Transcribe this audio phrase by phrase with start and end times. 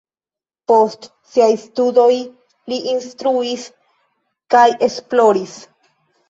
[0.69, 1.03] Post
[1.33, 2.15] siaj studoj
[2.73, 3.67] li instruis
[4.57, 5.55] kaj esploris.